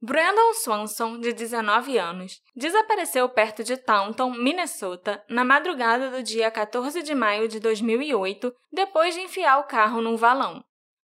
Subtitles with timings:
[0.00, 7.02] Brandon Swanson, de 19 anos, desapareceu perto de Taunton, Minnesota, na madrugada do dia 14
[7.02, 10.62] de maio de 2008, depois de enfiar o carro num valão.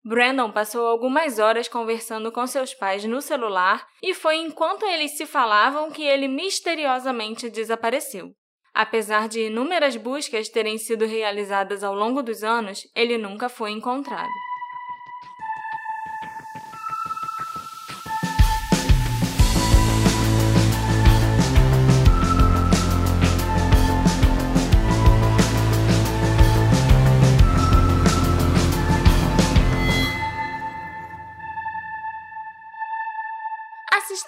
[0.04, 5.24] Brandon passou algumas horas conversando com seus pais no celular e foi enquanto eles se
[5.24, 8.34] falavam que ele misteriosamente desapareceu.
[8.74, 14.30] Apesar de inúmeras buscas terem sido realizadas ao longo dos anos, ele nunca foi encontrado.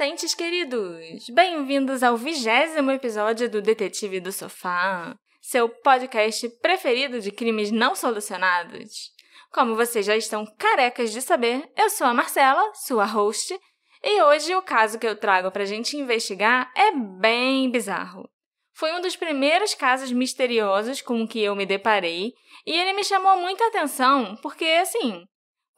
[0.03, 7.71] Assistentes queridos, bem-vindos ao vigésimo episódio do Detetive do Sofá, seu podcast preferido de crimes
[7.71, 9.13] não solucionados.
[9.53, 13.57] Como vocês já estão carecas de saber, eu sou a Marcela, sua host,
[14.03, 18.29] e hoje o caso que eu trago pra gente investigar é bem bizarro.
[18.75, 22.33] Foi um dos primeiros casos misteriosos com que eu me deparei
[22.67, 25.25] e ele me chamou muita atenção porque, assim,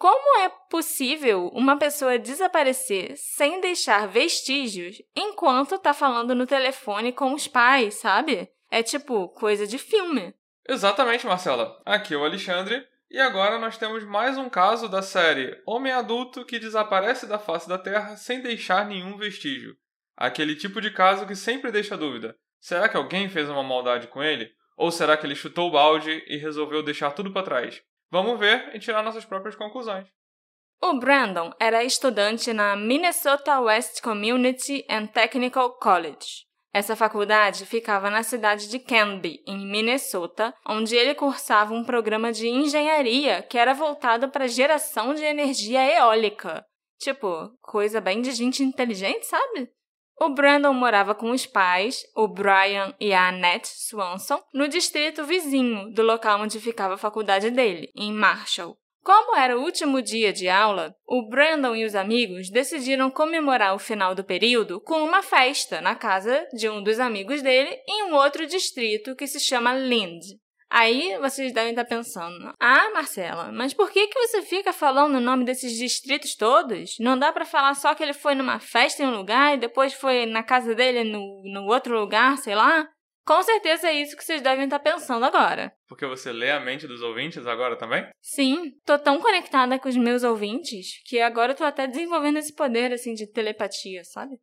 [0.05, 7.33] como é possível uma pessoa desaparecer sem deixar vestígios enquanto tá falando no telefone com
[7.33, 8.51] os pais, sabe?
[8.71, 10.35] É tipo coisa de filme.
[10.69, 11.81] Exatamente, Marcela.
[11.87, 16.45] Aqui é o Alexandre e agora nós temos mais um caso da série Homem Adulto
[16.45, 19.75] que desaparece da face da Terra sem deixar nenhum vestígio.
[20.15, 22.37] Aquele tipo de caso que sempre deixa dúvida.
[22.61, 24.53] Será que alguém fez uma maldade com ele?
[24.77, 27.83] Ou será que ele chutou o balde e resolveu deixar tudo para trás?
[28.15, 30.07] Vamos ver e tirar nossas próprias conclusões.
[30.81, 36.47] O Brandon era estudante na Minnesota West Community and Technical College.
[36.73, 42.47] Essa faculdade ficava na cidade de Canby, em Minnesota, onde ele cursava um programa de
[42.47, 46.65] engenharia que era voltado para geração de energia eólica.
[47.01, 49.69] Tipo, coisa bem de gente inteligente, sabe?
[50.21, 55.93] O Brandon morava com os pais, o Brian e a Annette Swanson, no distrito vizinho
[55.93, 58.79] do local onde ficava a faculdade dele, em Marshall.
[59.03, 63.79] Como era o último dia de aula, o Brandon e os amigos decidiram comemorar o
[63.79, 68.15] final do período com uma festa na casa de um dos amigos dele em um
[68.15, 70.23] outro distrito que se chama Lind.
[70.71, 75.21] Aí vocês devem estar pensando: "Ah, Marcela, mas por que que você fica falando o
[75.21, 76.97] nome desses distritos todos?
[76.99, 79.95] Não dá para falar só que ele foi numa festa em um lugar e depois
[79.95, 82.89] foi na casa dele no, no outro lugar, sei lá?"
[83.27, 85.73] Com certeza é isso que vocês devem estar pensando agora.
[85.89, 88.07] Porque você lê a mente dos ouvintes agora também?
[88.21, 92.55] Sim, tô tão conectada com os meus ouvintes que agora eu tô até desenvolvendo esse
[92.55, 94.35] poder assim de telepatia, sabe?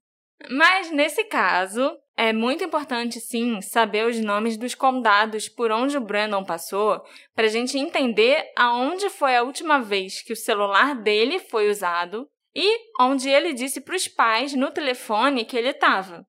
[0.49, 6.01] Mas nesse caso, é muito importante, sim, saber os nomes dos condados por onde o
[6.01, 7.01] Brandon passou,
[7.33, 12.27] para a gente entender aonde foi a última vez que o celular dele foi usado
[12.55, 16.25] e onde ele disse para os pais no telefone que ele estava.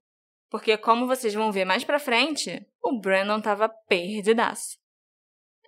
[0.51, 4.77] Porque, como vocês vão ver mais para frente, o Brandon estava perdidaço.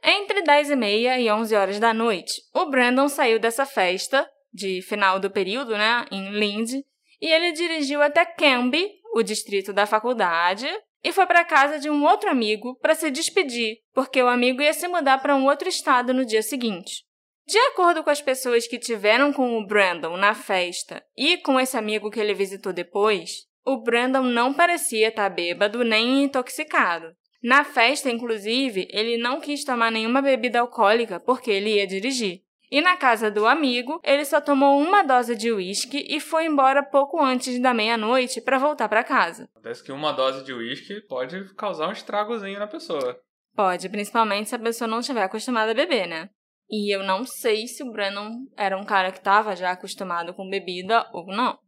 [0.03, 4.83] Entre 10 e meia e 11 horas da noite, o Brandon saiu dessa festa, de
[4.83, 6.85] final do período, né, em Lindy,
[7.21, 10.69] e ele dirigiu até Canby, o distrito da faculdade,
[11.03, 14.73] e foi para casa de um outro amigo para se despedir, porque o amigo ia
[14.73, 17.05] se mudar para um outro estado no dia seguinte.
[17.47, 21.77] De acordo com as pessoas que tiveram com o Brandon na festa e com esse
[21.77, 27.15] amigo que ele visitou depois, o Brandon não parecia estar tá bêbado nem intoxicado.
[27.43, 32.41] Na festa, inclusive, ele não quis tomar nenhuma bebida alcoólica porque ele ia dirigir.
[32.71, 36.83] E na casa do amigo, ele só tomou uma dose de uísque e foi embora
[36.83, 39.49] pouco antes da meia-noite para voltar para casa.
[39.63, 43.19] Parece que uma dose de uísque pode causar um estragozinho na pessoa.
[43.55, 46.29] Pode, principalmente se a pessoa não estiver acostumada a beber, né?
[46.69, 50.49] E eu não sei se o Brandon era um cara que estava já acostumado com
[50.49, 51.59] bebida ou não.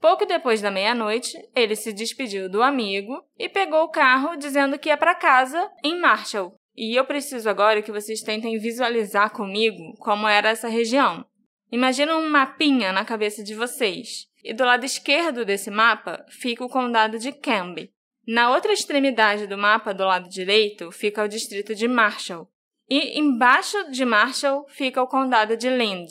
[0.00, 4.88] Pouco depois da meia-noite, ele se despediu do amigo e pegou o carro dizendo que
[4.88, 10.26] ia para casa em Marshall, e eu preciso agora que vocês tentem visualizar comigo como
[10.26, 11.24] era essa região.
[11.70, 14.26] Imagina um mapinha na cabeça de vocês.
[14.42, 17.92] E do lado esquerdo desse mapa fica o condado de Canby.
[18.26, 22.48] Na outra extremidade do mapa, do lado direito, fica o distrito de Marshall.
[22.88, 26.08] E embaixo de Marshall fica o condado de Lind,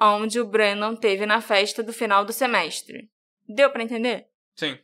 [0.00, 3.10] onde o Brennan teve na festa do final do semestre.
[3.46, 4.26] Deu para entender?
[4.56, 4.78] Sim.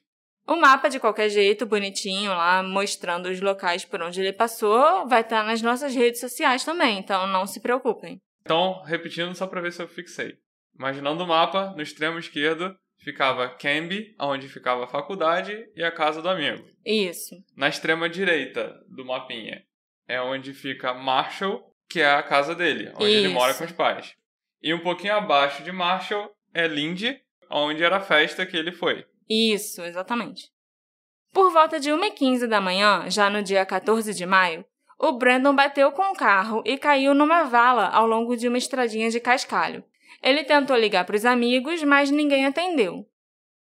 [0.47, 5.21] O mapa, de qualquer jeito, bonitinho lá, mostrando os locais por onde ele passou, vai
[5.21, 8.21] estar nas nossas redes sociais também, então não se preocupem.
[8.43, 10.35] Então, repetindo só para ver se eu fixei.
[10.77, 16.21] Imaginando o mapa, no extremo esquerdo ficava Canby, onde ficava a faculdade, e a casa
[16.21, 16.65] do amigo.
[16.85, 17.35] Isso.
[17.57, 19.63] Na extrema direita do mapinha
[20.07, 23.25] é onde fica Marshall, que é a casa dele, onde Isso.
[23.25, 24.15] ele mora com os pais.
[24.63, 27.21] E um pouquinho abaixo de Marshall é Lindy,
[27.51, 29.05] onde era a festa que ele foi.
[29.31, 30.51] Isso, exatamente.
[31.33, 34.65] Por volta de 1h15 da manhã, já no dia 14 de maio,
[34.99, 39.09] o Brandon bateu com o carro e caiu numa vala ao longo de uma estradinha
[39.09, 39.85] de cascalho.
[40.21, 43.07] Ele tentou ligar para os amigos, mas ninguém atendeu.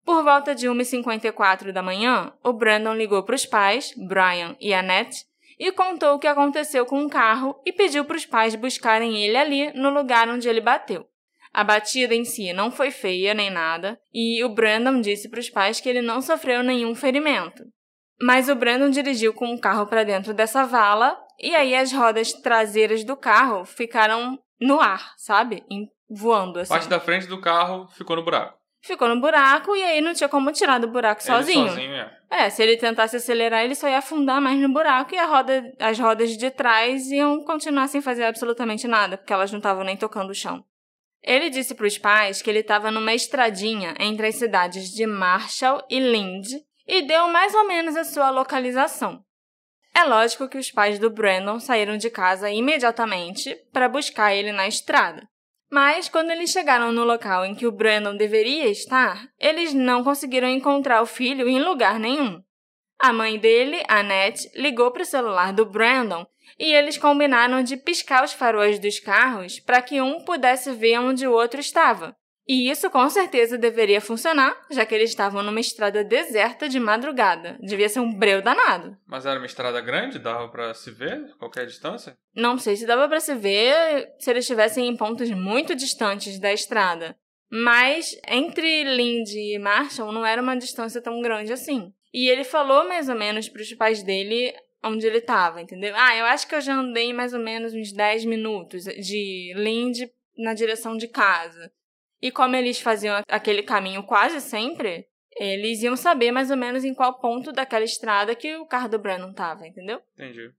[0.06, 5.26] Por volta de 1h54 da manhã, o Brandon ligou para os pais, Brian e Annette,
[5.58, 9.36] e contou o que aconteceu com o carro e pediu para os pais buscarem ele
[9.36, 11.08] ali no lugar onde ele bateu.
[11.56, 15.50] A batida em si não foi feia nem nada, e o Brandon disse para os
[15.50, 17.64] pais que ele não sofreu nenhum ferimento.
[18.22, 22.34] Mas o Brandon dirigiu com o carro para dentro dessa vala, e aí as rodas
[22.34, 25.64] traseiras do carro ficaram no ar, sabe?
[26.10, 26.74] Voando assim.
[26.74, 28.60] Parte da frente do carro ficou no buraco.
[28.84, 31.70] Ficou no buraco e aí não tinha como tirar do buraco Ele sozinho.
[31.70, 32.18] sozinho é.
[32.30, 35.64] É, se ele tentasse acelerar, ele só ia afundar mais no buraco e a roda,
[35.80, 39.96] as rodas de trás iam continuar sem fazer absolutamente nada, porque elas não estavam nem
[39.96, 40.62] tocando o chão.
[41.26, 45.84] Ele disse para os pais que ele estava numa estradinha entre as cidades de Marshall
[45.90, 46.46] e Lind
[46.88, 49.26] e deu mais ou menos a sua localização.
[49.96, 54.68] É lógico que os pais do Brandon saíram de casa imediatamente para buscar ele na
[54.68, 55.28] estrada.
[55.72, 60.48] Mas quando eles chegaram no local em que o Brandon deveria estar, eles não conseguiram
[60.48, 62.40] encontrar o filho em lugar nenhum.
[63.00, 66.26] A mãe dele, Annette, ligou para o celular do Brandon
[66.58, 71.28] e eles combinaram de piscar os faróis dos carros para que um pudesse ver onde
[71.28, 72.16] o outro estava.
[72.48, 77.58] E isso com certeza deveria funcionar, já que eles estavam numa estrada deserta de madrugada.
[77.60, 78.96] Devia ser um breu danado.
[79.08, 82.16] Mas era uma estrada grande, dava pra se ver a qualquer distância?
[82.36, 86.54] Não sei se dava para se ver se eles estivessem em pontos muito distantes da
[86.54, 87.18] estrada.
[87.50, 91.92] Mas entre Lindy e Marshall não era uma distância tão grande assim.
[92.14, 94.54] E ele falou mais ou menos para os pais dele
[94.86, 95.94] onde ele estava, entendeu?
[95.96, 100.12] Ah, eu acho que eu já andei mais ou menos uns 10 minutos de Lindy
[100.38, 101.72] na direção de casa.
[102.22, 106.94] E como eles faziam aquele caminho quase sempre, eles iam saber mais ou menos em
[106.94, 110.02] qual ponto daquela estrada que o carro do Brandon estava, entendeu?
[110.18, 110.52] Entendi.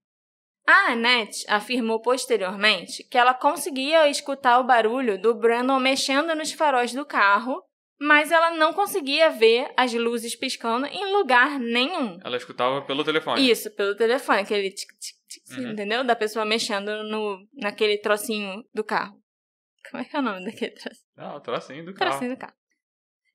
[0.67, 6.93] A Annette afirmou posteriormente que ela conseguia escutar o barulho do Brandon mexendo nos faróis
[6.93, 7.62] do carro,
[7.98, 12.19] mas ela não conseguia ver as luzes piscando em lugar nenhum.
[12.25, 13.50] Ela escutava pelo telefone.
[13.50, 15.72] Isso, pelo telefone, aquele tic, tic, tic, Uhum.
[15.72, 16.04] entendeu?
[16.04, 19.14] Da pessoa mexendo no, naquele trocinho do carro.
[19.90, 21.04] Como é que é o nome daquele trocinho?
[21.16, 22.10] Não, trocinho do carro.
[22.10, 22.54] Trocinho do carro.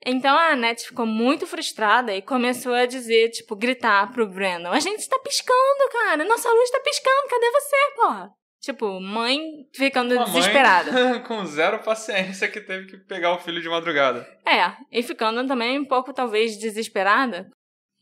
[0.04, 4.80] Então a Annette ficou muito frustrada e começou a dizer, tipo, gritar pro Brandon: A
[4.80, 6.26] gente tá piscando, cara!
[6.26, 8.32] Nossa luz tá piscando, cadê você, porra?
[8.62, 9.40] Tipo, mãe
[9.74, 11.20] ficando Uma mãe desesperada.
[11.28, 14.28] com zero paciência que teve que pegar o filho de madrugada.
[14.46, 17.50] É, e ficando também um pouco, talvez, desesperada.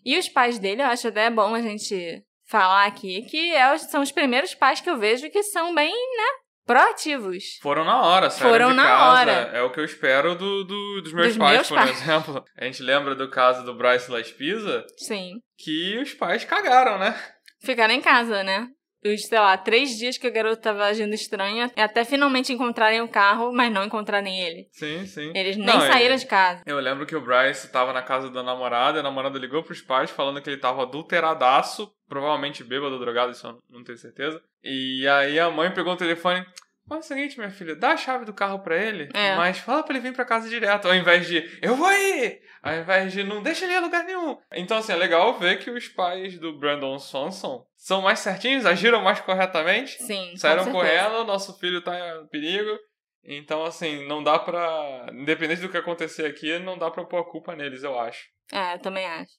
[0.03, 4.01] E os pais dele, eu acho até bom a gente falar aqui, que é são
[4.01, 6.23] os primeiros pais que eu vejo que são bem, né,
[6.65, 7.44] proativos.
[7.61, 9.19] Foram na hora, saíram Foram de na casa.
[9.21, 9.31] hora.
[9.53, 12.01] É o que eu espero do, do- dos meus Dos pais, meus por pais.
[12.01, 12.44] exemplo.
[12.57, 15.33] A gente lembra do caso do Bryce Laspisa, Sim.
[15.57, 17.15] que os pais cagaram, né?
[17.61, 18.67] Ficaram em casa, né?
[19.06, 23.07] Os, sei lá, três dias que o garoto tava agindo estranho, até finalmente encontrarem o
[23.07, 24.68] carro, mas não encontrarem ele.
[24.72, 25.31] Sim, sim.
[25.34, 26.62] Eles nem Não, saíram ele- de casa.
[26.66, 29.81] Eu lembro que o Bryce tava na casa da namorada, e a namorada ligou pros
[29.81, 34.42] pais falando que ele tava adulteradaço, provavelmente bêbado, drogado, isso eu não tenho certeza.
[34.63, 36.45] E aí a mãe pegou o telefone.
[36.89, 39.36] Faz o seguinte, minha filha, dá a chave do carro pra ele, É.
[39.36, 42.74] mas fala pra ele vir pra casa direto, ao invés de eu vou aí, ao
[42.75, 44.35] invés de não deixa ele ir a lugar nenhum.
[44.54, 49.02] Então, assim, é legal ver que os pais do Brandon Swanson são mais certinhos, agiram
[49.02, 50.31] mais corretamente, Sim.
[50.31, 50.71] com saíram certeza.
[50.85, 52.78] correndo, nosso filho tá em perigo.
[53.23, 55.07] Então, assim, não dá pra.
[55.14, 58.25] Independente do que acontecer aqui, não dá pra pôr a culpa neles, eu acho.
[58.52, 59.31] É, eu também acho.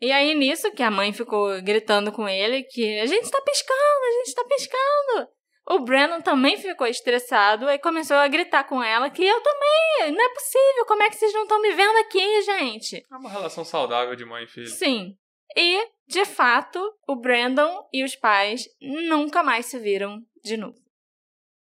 [0.00, 4.04] E aí, nisso, que a mãe ficou gritando com ele que a gente tá piscando,
[4.08, 5.28] a gente tá piscando.
[5.68, 10.24] O Brandon também ficou estressado e começou a gritar com ela que eu também, não
[10.24, 13.06] é possível, como é que vocês não estão me vendo aqui, gente?
[13.10, 14.66] É uma relação saudável de mãe e filho.
[14.66, 15.16] Sim.
[15.56, 20.78] E, de fato, o Brandon e os pais nunca mais se viram de novo.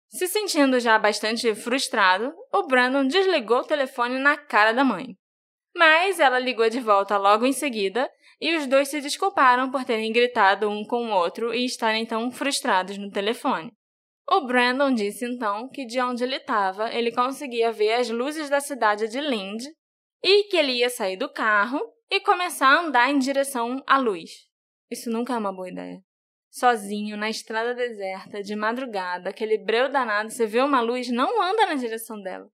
[0.10, 5.18] Se sentindo já bastante frustrado, o Brandon desligou o telefone na cara da mãe.
[5.75, 8.10] Mas ela ligou de volta logo em seguida
[8.40, 12.32] e os dois se desculparam por terem gritado um com o outro e estarem tão
[12.32, 13.74] frustrados no telefone.
[14.27, 18.60] O Brandon disse então que de onde ele estava ele conseguia ver as luzes da
[18.60, 19.63] cidade de Lind
[20.24, 21.79] e que ele ia sair do carro
[22.10, 24.32] e começar a andar em direção à luz.
[24.89, 26.00] Isso nunca é uma boa ideia.
[26.50, 31.65] Sozinho, na estrada deserta, de madrugada, aquele breu danado, você vê uma luz, não anda
[31.65, 32.48] na direção dela.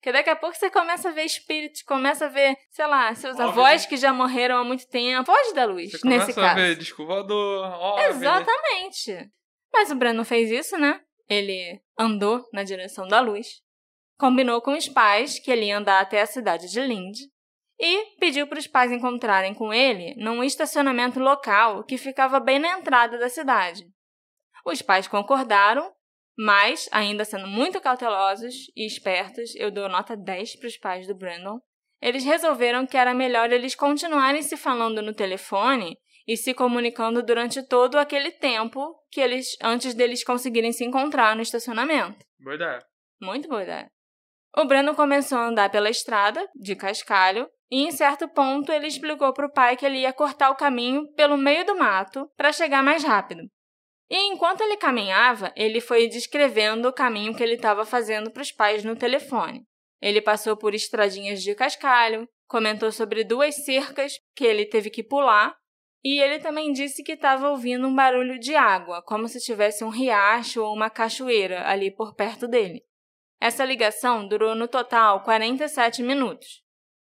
[0.00, 3.34] Porque daqui a pouco você começa a ver espíritos, começa a ver, sei lá, seus
[3.38, 3.48] Óbvio.
[3.50, 5.26] avós que já morreram há muito tempo.
[5.26, 6.54] Foge da luz, Você começa nesse a caso.
[6.56, 8.08] ver disco voador, óbvio.
[8.08, 9.30] Exatamente.
[9.72, 11.00] Mas o Breno fez isso, né?
[11.32, 13.62] Ele andou na direção da luz,
[14.18, 17.16] combinou com os pais que ele ia andar até a cidade de Lind
[17.80, 22.78] e pediu para os pais encontrarem com ele num estacionamento local que ficava bem na
[22.78, 23.86] entrada da cidade.
[24.66, 25.90] Os pais concordaram,
[26.36, 31.14] mas, ainda sendo muito cautelosos e espertos, eu dou nota 10 para os pais do
[31.14, 31.58] Brandon,
[32.00, 35.96] eles resolveram que era melhor eles continuarem se falando no telefone
[36.32, 41.42] e se comunicando durante todo aquele tempo que eles antes deles conseguirem se encontrar no
[41.42, 42.24] estacionamento.
[42.40, 42.78] Boa ideia.
[43.20, 43.90] Muito boa ideia.
[44.56, 49.30] O Brandon começou a andar pela estrada, de cascalho, e em certo ponto ele explicou
[49.34, 52.82] para o pai que ele ia cortar o caminho pelo meio do mato para chegar
[52.82, 53.42] mais rápido.
[54.10, 58.50] E enquanto ele caminhava, ele foi descrevendo o caminho que ele estava fazendo para os
[58.50, 59.64] pais no telefone.
[60.00, 65.54] Ele passou por estradinhas de cascalho, comentou sobre duas cercas que ele teve que pular,
[66.04, 69.88] e ele também disse que estava ouvindo um barulho de água, como se tivesse um
[69.88, 72.82] riacho ou uma cachoeira ali por perto dele.
[73.40, 76.62] Essa ligação durou no total 47 minutos.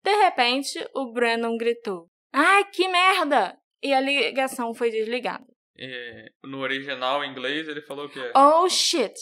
[0.02, 3.58] De repente, o Brandon gritou: Ai, que merda!
[3.82, 5.46] E a ligação foi desligada.
[5.76, 8.20] E, no original em inglês, ele falou que.
[8.34, 9.14] Oh shit!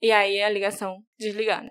[0.00, 1.70] E aí a ligação desligada.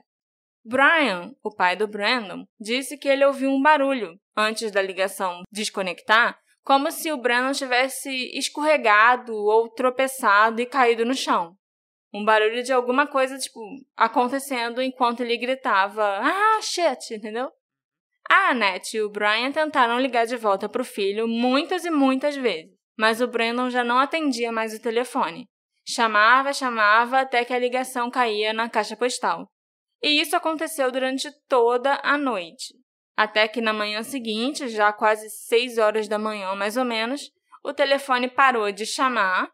[0.65, 6.37] Brian, o pai do Brandon, disse que ele ouviu um barulho antes da ligação desconectar,
[6.67, 11.55] como se o Brandon tivesse escorregado ou tropeçado e caído no chão.
[12.13, 13.61] Um barulho de alguma coisa, tipo,
[13.95, 17.49] acontecendo enquanto ele gritava, ah, shit, entendeu?
[18.29, 22.35] A Annette e o Brian tentaram ligar de volta para o filho muitas e muitas
[22.35, 25.47] vezes, mas o Brandon já não atendia mais o telefone.
[25.87, 29.47] Chamava, chamava até que a ligação caía na caixa postal.
[30.03, 32.73] E isso aconteceu durante toda a noite.
[33.17, 37.31] Até que na manhã seguinte, já quase seis horas da manhã mais ou menos,
[37.63, 39.49] o telefone parou de chamar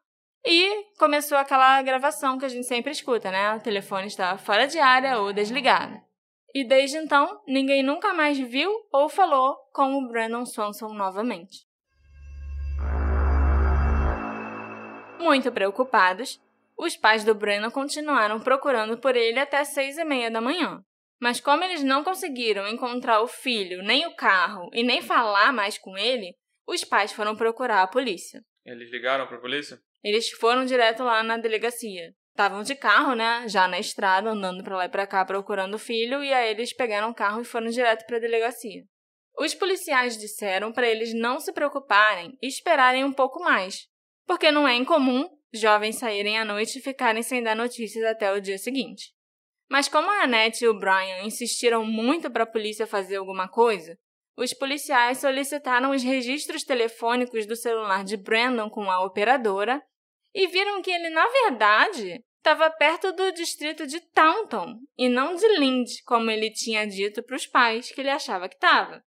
[0.45, 3.55] e começou aquela gravação que a gente sempre escuta, né?
[3.55, 5.97] O telefone estava fora de área ou desligado.
[6.53, 11.65] E desde então, ninguém nunca mais viu ou falou com o Brandon Swanson novamente.
[15.17, 16.37] Muito preocupados,
[16.77, 20.83] os pais do Brandon continuaram procurando por ele até seis e meia da manhã.
[21.23, 25.77] Mas como eles não conseguiram encontrar o filho, nem o carro e nem falar mais
[25.77, 26.35] com ele,
[26.67, 28.43] os pais foram procurar a polícia.
[28.65, 29.79] Eles ligaram para a polícia?
[30.03, 33.47] Eles foram direto lá na delegacia estavam de carro, né?
[33.47, 36.73] Já na estrada, andando para lá e para cá procurando o filho, e aí eles
[36.73, 38.83] pegaram o carro e foram direto para a delegacia.
[39.37, 43.87] Os policiais disseram para eles não se preocuparem e esperarem um pouco mais,
[44.25, 48.41] porque não é incomum jovens saírem à noite e ficarem sem dar notícias até o
[48.41, 49.13] dia seguinte.
[49.73, 53.97] Mas como a Annette e o Brian insistiram muito para a polícia fazer alguma coisa,
[54.37, 59.81] os policiais solicitaram os registros telefônicos do celular de Brandon com a operadora
[60.31, 65.47] e viram que ele, na verdade, estava perto do distrito de Taunton e não de
[65.57, 69.03] Lind, como ele tinha dito para os pais que ele achava que estava.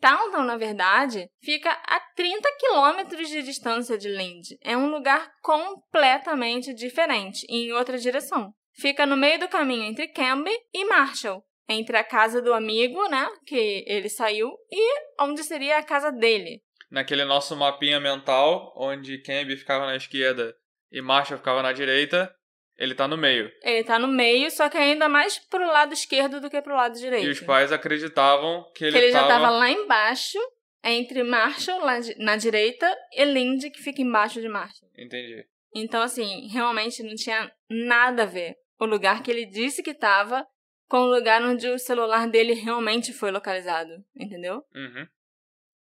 [0.00, 4.56] Taunton, na verdade, fica a 30 quilômetros de distância de Lind.
[4.60, 8.52] É um lugar completamente diferente, em outra direção.
[8.80, 13.28] Fica no meio do caminho entre Canby e Marshall, entre a casa do amigo, né,
[13.46, 16.62] que ele saiu, e onde seria a casa dele.
[16.90, 20.56] Naquele nosso mapinha mental, onde Canby ficava na esquerda
[20.90, 22.34] e Marshall ficava na direita,
[22.78, 23.52] ele tá no meio.
[23.62, 26.98] Ele tá no meio, só que ainda mais pro lado esquerdo do que pro lado
[26.98, 27.26] direito.
[27.26, 29.28] E os pais acreditavam que ele, que ele tava...
[29.28, 30.38] já tava lá embaixo,
[30.82, 31.82] entre Marshall
[32.16, 34.90] na direita e Lindy, que fica embaixo de Marshall.
[34.96, 35.44] Entendi.
[35.74, 40.46] Então, assim, realmente não tinha nada a ver o lugar que ele disse que tava
[40.88, 44.64] com o lugar onde o celular dele realmente foi localizado, entendeu?
[44.74, 45.06] Uhum.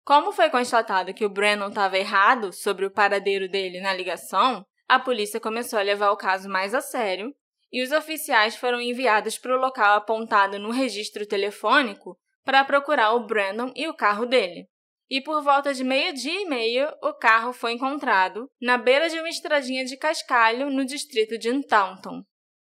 [0.03, 4.99] Como foi constatado que o Brennan estava errado sobre o paradeiro dele na ligação, a
[4.99, 7.33] polícia começou a levar o caso mais a sério
[7.71, 13.25] e os oficiais foram enviados para o local apontado no registro telefônico para procurar o
[13.25, 14.67] Brandon e o carro dele.
[15.09, 19.29] E por volta de meio-dia e meio, o carro foi encontrado na beira de uma
[19.29, 22.23] estradinha de cascalho no distrito de Taunton,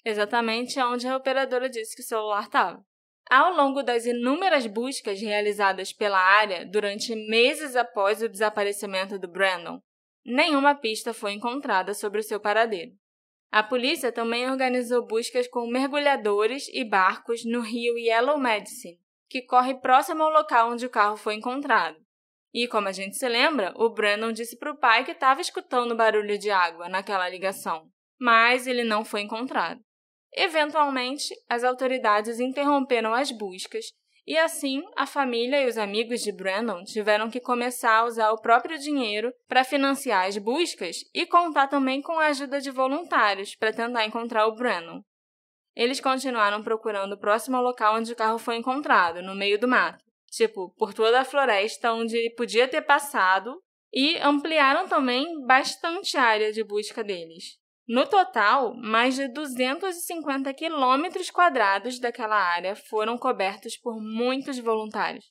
[0.06, 2.86] exatamente onde a operadora disse que o celular estava.
[3.30, 9.80] Ao longo das inúmeras buscas realizadas pela área durante meses após o desaparecimento do Brandon,
[10.24, 12.92] nenhuma pista foi encontrada sobre o seu paradeiro.
[13.52, 19.74] A polícia também organizou buscas com mergulhadores e barcos no rio Yellow Medicine, que corre
[19.76, 21.98] próximo ao local onde o carro foi encontrado.
[22.54, 25.96] E, como a gente se lembra, o Brandon disse para o pai que estava escutando
[25.96, 29.85] barulho de água naquela ligação, mas ele não foi encontrado.
[30.36, 33.86] Eventualmente, as autoridades interromperam as buscas
[34.28, 38.42] e assim, a família e os amigos de Brandon tiveram que começar a usar o
[38.42, 43.72] próprio dinheiro para financiar as buscas e contar também com a ajuda de voluntários para
[43.72, 45.02] tentar encontrar o Brandon.
[45.76, 50.04] eles continuaram procurando próximo ao local onde o carro foi encontrado, no meio do mato.
[50.32, 53.62] Tipo, por toda a floresta onde podia ter passado
[53.94, 57.58] e ampliaram também bastante a área de busca deles.
[57.88, 65.26] No total, mais de 250 quilômetros quadrados daquela área foram cobertos por muitos voluntários.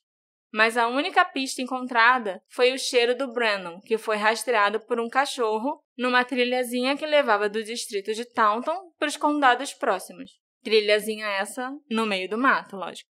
[0.52, 5.08] Mas a única pista encontrada foi o cheiro do Brennan, que foi rastreado por um
[5.08, 10.30] cachorro numa trilhazinha que levava do distrito de Taunton para os condados próximos.
[10.62, 13.11] Trilhazinha essa no meio do mato, lógico.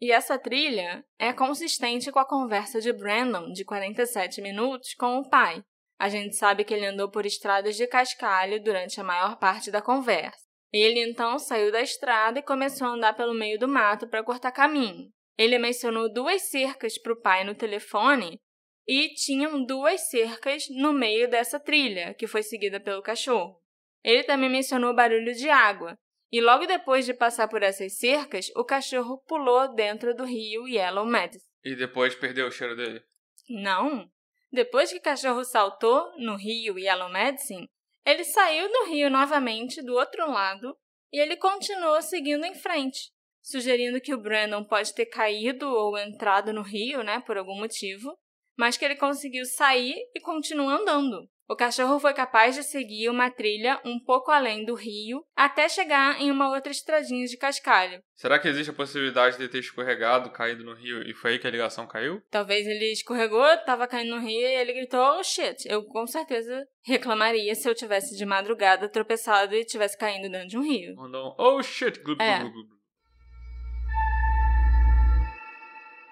[0.00, 5.30] E essa trilha é consistente com a conversa de Brandon, de 47 minutos, com o
[5.30, 5.62] pai.
[6.02, 9.80] A gente sabe que ele andou por estradas de cascalho durante a maior parte da
[9.80, 10.36] conversa.
[10.72, 14.50] Ele então saiu da estrada e começou a andar pelo meio do mato para cortar
[14.50, 15.12] caminho.
[15.38, 18.36] Ele mencionou duas cercas para o pai no telefone
[18.84, 23.62] e tinham duas cercas no meio dessa trilha, que foi seguida pelo cachorro.
[24.02, 25.96] Ele também mencionou barulho de água,
[26.32, 31.06] e logo depois de passar por essas cercas, o cachorro pulou dentro do rio Yellow
[31.06, 31.44] Medicine.
[31.64, 33.00] E depois perdeu o cheiro dele?
[33.48, 34.10] Não.
[34.52, 37.66] Depois que o cachorro saltou no rio Yellow Medicine,
[38.04, 40.76] ele saiu do rio novamente do outro lado
[41.10, 43.10] e ele continuou seguindo em frente,
[43.42, 48.14] sugerindo que o Brandon pode ter caído ou entrado no rio, né, por algum motivo,
[48.58, 51.28] mas que ele conseguiu sair e continua andando.
[51.48, 56.20] O cachorro foi capaz de seguir uma trilha um pouco além do rio até chegar
[56.20, 58.00] em uma outra estradinha de cascalho.
[58.14, 61.46] Será que existe a possibilidade de ter escorregado, caído no rio e foi aí que
[61.46, 62.22] a ligação caiu?
[62.30, 65.68] Talvez ele escorregou, estava caindo no rio e ele gritou: oh shit!
[65.68, 70.58] Eu com certeza reclamaria se eu tivesse de madrugada tropeçado e tivesse caindo dentro de
[70.58, 70.94] um rio.
[70.96, 72.00] Mandou um oh shit!
[72.00, 72.38] Glu, É.
[72.40, 72.64] glu, glu,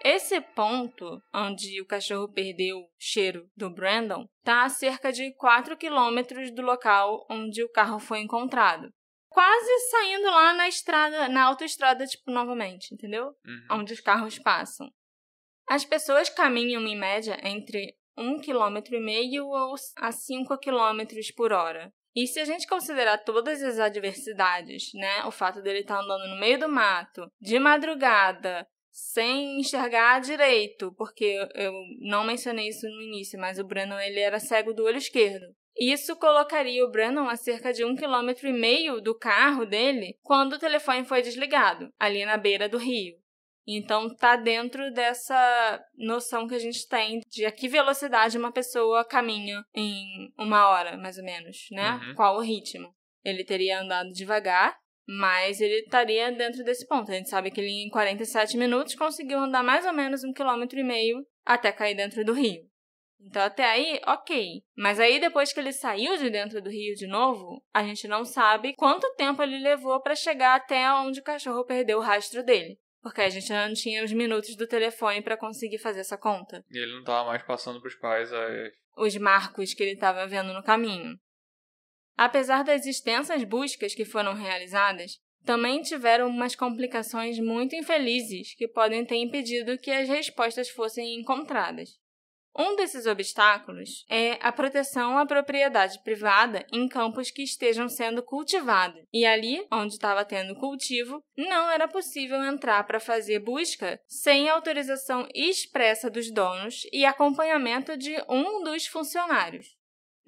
[0.02, 5.76] Esse ponto onde o cachorro perdeu o cheiro do Brandon está a cerca de 4
[5.76, 8.88] quilômetros do local onde o carro foi encontrado.
[9.28, 13.26] Quase saindo lá na estrada, na autoestrada, tipo, novamente, entendeu?
[13.46, 13.78] Uhum.
[13.78, 14.90] Onde os carros passam.
[15.68, 21.02] As pessoas caminham em média entre 1,5 km ou a 5 km
[21.36, 21.92] por hora.
[22.16, 25.24] E se a gente considerar todas as adversidades, né?
[25.26, 31.48] O fato dele estar andando no meio do mato, de madrugada, sem enxergar direito, porque
[31.54, 35.46] eu não mencionei isso no início, mas o Brandon ele era cego do olho esquerdo.
[35.78, 40.54] Isso colocaria o Brandon a cerca de um quilômetro e meio do carro dele quando
[40.54, 43.16] o telefone foi desligado, ali na beira do rio.
[43.66, 49.04] Então tá dentro dessa noção que a gente tem de a que velocidade uma pessoa
[49.04, 51.92] caminha em uma hora, mais ou menos, né?
[51.92, 52.14] Uhum.
[52.14, 52.92] Qual o ritmo?
[53.24, 54.76] Ele teria andado devagar,
[55.12, 57.10] mas ele estaria dentro desse ponto.
[57.10, 60.78] A gente sabe que ele, em 47 minutos, conseguiu andar mais ou menos um quilômetro
[60.78, 62.62] e meio até cair dentro do rio.
[63.20, 64.62] Então, até aí, ok.
[64.76, 68.24] Mas aí, depois que ele saiu de dentro do rio de novo, a gente não
[68.24, 72.78] sabe quanto tempo ele levou para chegar até onde o cachorro perdeu o rastro dele.
[73.02, 76.64] Porque a gente não tinha os minutos do telefone para conseguir fazer essa conta.
[76.70, 78.72] E ele não tava mais passando pros pais as...
[78.96, 81.18] Os marcos que ele estava vendo no caminho.
[82.20, 89.06] Apesar das extensas buscas que foram realizadas, também tiveram umas complicações muito infelizes que podem
[89.06, 91.98] ter impedido que as respostas fossem encontradas.
[92.54, 99.02] Um desses obstáculos é a proteção à propriedade privada em campos que estejam sendo cultivados.
[99.10, 105.26] E ali, onde estava tendo cultivo, não era possível entrar para fazer busca sem autorização
[105.34, 109.79] expressa dos donos e acompanhamento de um dos funcionários.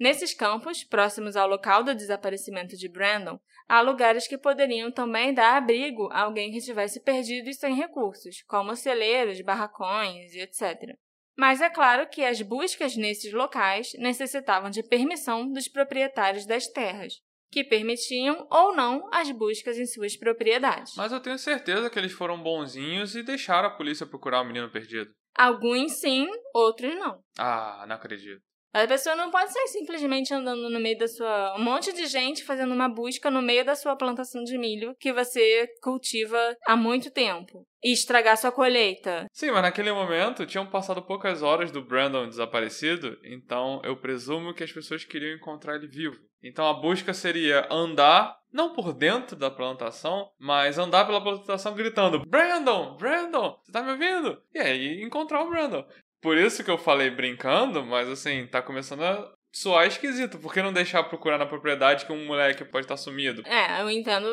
[0.03, 3.39] Nesses campos, próximos ao local do desaparecimento de Brandon,
[3.69, 8.43] há lugares que poderiam também dar abrigo a alguém que estivesse perdido e sem recursos,
[8.45, 10.93] como celeiros, barracões e etc.
[11.37, 17.13] Mas é claro que as buscas nesses locais necessitavam de permissão dos proprietários das terras,
[17.49, 20.95] que permitiam ou não as buscas em suas propriedades.
[20.97, 24.69] Mas eu tenho certeza que eles foram bonzinhos e deixaram a polícia procurar o menino
[24.69, 25.13] perdido.
[25.33, 27.23] Alguns sim, outros não.
[27.39, 28.43] Ah, não acredito.
[28.73, 31.55] A pessoa não pode sair simplesmente andando no meio da sua.
[31.55, 35.13] Um monte de gente fazendo uma busca no meio da sua plantação de milho que
[35.13, 37.67] você cultiva há muito tempo.
[37.83, 39.27] E estragar sua colheita.
[39.31, 44.63] Sim, mas naquele momento tinham passado poucas horas do Brandon desaparecido, então eu presumo que
[44.63, 46.17] as pessoas queriam encontrar ele vivo.
[46.41, 52.25] Então a busca seria andar, não por dentro da plantação, mas andar pela plantação gritando:
[52.25, 52.97] Brandon!
[52.97, 53.59] Brandon!
[53.61, 54.41] Você tá me ouvindo?
[54.53, 55.85] E aí encontrar o Brandon.
[56.23, 60.39] Por isso que eu falei brincando, mas assim, tá começando a soar esquisito.
[60.39, 63.43] Por que não deixar procurar na propriedade que um moleque pode estar sumido?
[63.45, 64.25] É, eu entendo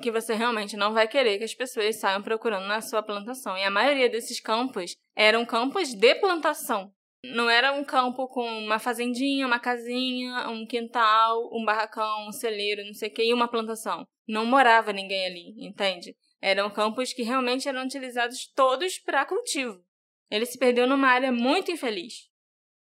[0.00, 3.58] que você realmente não vai querer que as pessoas saiam procurando na sua plantação.
[3.58, 6.92] E a maioria desses campos eram campos de plantação.
[7.24, 12.84] Não era um campo com uma fazendinha, uma casinha, um quintal, um barracão, um celeiro,
[12.84, 14.06] não sei o que, e uma plantação.
[14.28, 16.14] Não morava ninguém ali, entende?
[16.40, 19.83] Eram campos que realmente eram utilizados todos para cultivo.
[20.30, 22.30] Ele se perdeu numa área muito infeliz.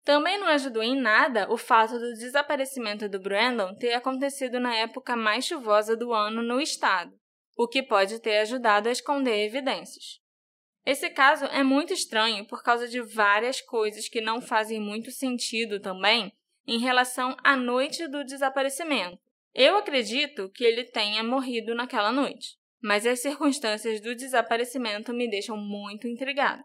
[0.03, 5.15] Também não ajudou em nada o fato do desaparecimento do Brandon ter acontecido na época
[5.15, 7.13] mais chuvosa do ano no estado,
[7.55, 10.19] o que pode ter ajudado a esconder evidências.
[10.83, 15.79] Esse caso é muito estranho por causa de várias coisas que não fazem muito sentido
[15.79, 16.33] também
[16.65, 19.19] em relação à noite do desaparecimento.
[19.53, 25.57] Eu acredito que ele tenha morrido naquela noite, mas as circunstâncias do desaparecimento me deixam
[25.57, 26.63] muito intrigada.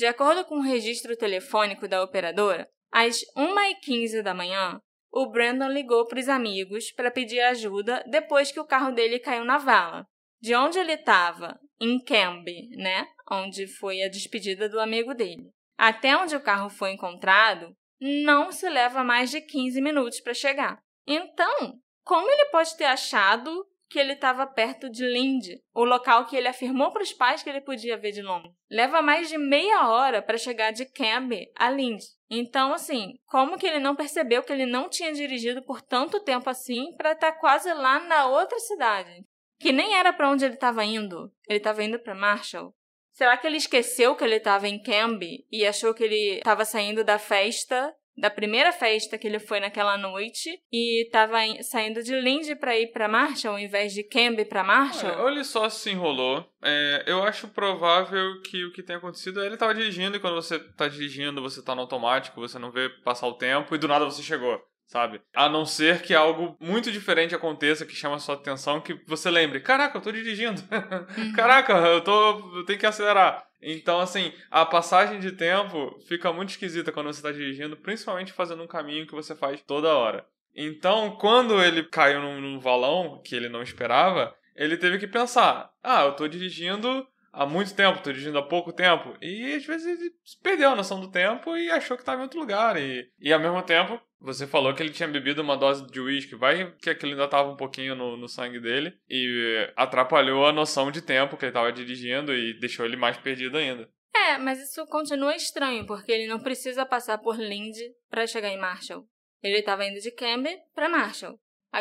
[0.00, 4.80] De acordo com o registro telefônico da operadora, às 1h15 da manhã,
[5.12, 9.44] o Brandon ligou para os amigos para pedir ajuda depois que o carro dele caiu
[9.44, 10.06] na vala.
[10.40, 13.08] De onde ele estava, em Camby, né?
[13.30, 15.50] Onde foi a despedida do amigo dele.
[15.76, 20.78] Até onde o carro foi encontrado, não se leva mais de 15 minutos para chegar.
[21.06, 26.36] Então, como ele pode ter achado que ele estava perto de Lindy, o local que
[26.36, 28.48] ele afirmou para os pais que ele podia ver de longe.
[28.70, 32.04] Leva mais de meia hora para chegar de Camby a Lindy.
[32.30, 36.48] Então, assim, como que ele não percebeu que ele não tinha dirigido por tanto tempo
[36.48, 39.24] assim para estar tá quase lá na outra cidade?
[39.58, 41.32] Que nem era para onde ele estava indo.
[41.48, 42.72] Ele estava indo para Marshall.
[43.10, 47.02] Será que ele esqueceu que ele estava em Camby e achou que ele estava saindo
[47.02, 52.54] da festa da primeira festa que ele foi naquela noite e tava saindo de Lindy
[52.54, 55.28] para ir para Marshall ao invés de Camby para Marshall.
[55.28, 56.44] Ele só se enrolou.
[56.62, 60.34] É, eu acho provável que o que tenha acontecido é ele tava dirigindo e quando
[60.34, 63.88] você tá dirigindo, você tá no automático, você não vê passar o tempo e do
[63.88, 65.22] nada você chegou sabe?
[65.32, 69.30] A não ser que algo muito diferente aconteça que chama a sua atenção, que você
[69.30, 70.60] lembre, caraca, eu tô dirigindo.
[70.62, 71.32] Uhum.
[71.32, 72.56] caraca, eu tô.
[72.56, 73.46] Eu tenho que acelerar.
[73.62, 78.64] Então, assim, a passagem de tempo fica muito esquisita quando você está dirigindo, principalmente fazendo
[78.64, 80.26] um caminho que você faz toda hora.
[80.56, 85.70] Então, quando ele caiu num, num valão que ele não esperava, ele teve que pensar:
[85.84, 89.16] ah, eu estou dirigindo há muito tempo, estou dirigindo há pouco tempo.
[89.20, 90.10] E às vezes ele
[90.42, 92.76] perdeu a noção do tempo e achou que estava em outro lugar.
[92.76, 96.34] E, e ao mesmo tempo, você falou que ele tinha bebido uma dose de uísque,
[96.34, 100.90] vai que aquilo ainda tava um pouquinho no, no sangue dele e atrapalhou a noção
[100.90, 103.88] de tempo que ele tava dirigindo e deixou ele mais perdido ainda.
[104.14, 108.58] É, mas isso continua estranho, porque ele não precisa passar por Lindy para chegar em
[108.58, 109.06] Marshall.
[109.42, 111.38] Ele tava indo de Camber para Marshall.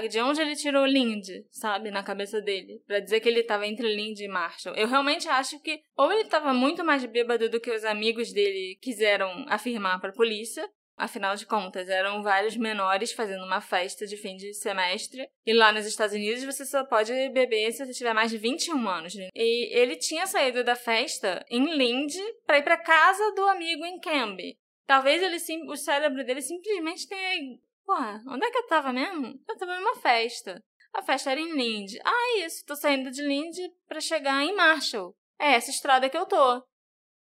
[0.09, 3.93] De onde ele tirou Lindy, sabe, na cabeça dele, para dizer que ele tava entre
[3.93, 4.75] Lindy e Marshall?
[4.75, 8.77] Eu realmente acho que ou ele tava muito mais bêbado do que os amigos dele
[8.81, 14.17] quiseram afirmar para a polícia, Afinal de contas, eram vários menores fazendo uma festa de
[14.17, 15.29] fim de semestre.
[15.45, 18.89] E lá nos Estados Unidos você só pode beber se você tiver mais de 21
[18.89, 19.15] anos.
[19.15, 19.29] Né?
[19.33, 23.97] E ele tinha saído da festa em Lindy para ir para casa do amigo em
[23.97, 24.57] Camby.
[24.85, 25.37] Talvez ele
[25.69, 27.57] o cérebro dele simplesmente tenha.
[27.89, 29.33] Porra, onde é que eu tava mesmo?
[29.49, 30.63] Eu tava numa festa.
[30.93, 31.99] A festa era em Lindy.
[32.05, 35.15] Ah, isso, tô saindo de Lindy para chegar em Marshall.
[35.39, 36.63] É essa estrada que eu tô.